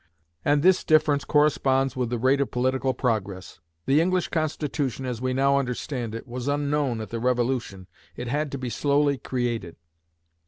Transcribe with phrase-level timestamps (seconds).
[0.43, 3.59] And this difference corresponds with the rate of political progress.
[3.85, 7.85] The English constitution, as we now understand it, was unknown at the Revolution:
[8.15, 9.75] it had to be slowly created.